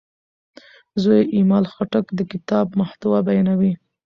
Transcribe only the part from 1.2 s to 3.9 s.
یې ایمل خټک د کتاب محتوا بیانوي.